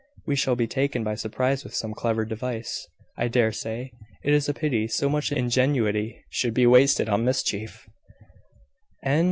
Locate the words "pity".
4.55-4.87